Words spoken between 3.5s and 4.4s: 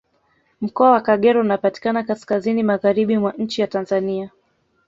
ya Tanzania